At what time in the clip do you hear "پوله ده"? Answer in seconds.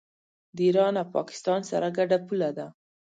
2.27-2.67